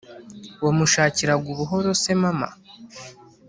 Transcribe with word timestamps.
wamushakiraga 0.63 1.45
ubuhoro 1.53 1.89
se 2.01 2.13
mama?" 2.21 2.47